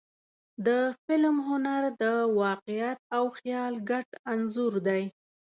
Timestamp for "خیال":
3.37-3.73